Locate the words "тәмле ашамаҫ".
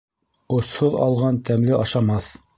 1.51-2.35